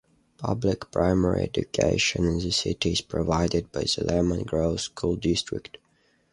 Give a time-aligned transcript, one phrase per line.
[0.39, 5.77] Public primary education in the city is provided by the Lemon Grove School District.